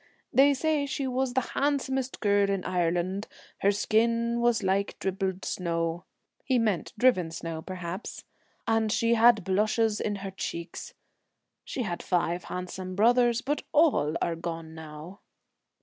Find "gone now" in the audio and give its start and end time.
14.35-15.19